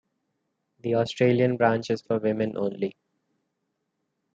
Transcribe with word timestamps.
The 0.79 0.95
Australian 0.95 1.57
branch 1.57 1.91
is 1.91 2.01
for 2.01 2.17
women 2.17 2.57
only. 2.57 2.95